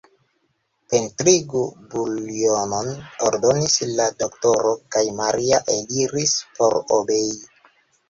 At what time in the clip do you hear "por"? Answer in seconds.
6.59-6.81